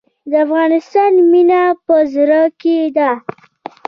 [0.29, 3.11] د افغانستان مینه په زړه کې ده